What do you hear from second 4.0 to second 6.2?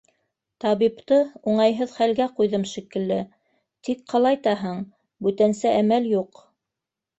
ҡалайтаһың, бүтәнсә әмәл